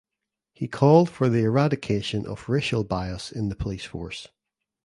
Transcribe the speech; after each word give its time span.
He 0.51 0.67
called 0.67 1.11
for 1.11 1.29
the 1.29 1.43
eradication 1.43 2.25
of 2.25 2.49
racial 2.49 2.83
bias 2.83 3.31
in 3.31 3.49
the 3.49 3.55
police 3.55 3.85
force. 3.85 4.29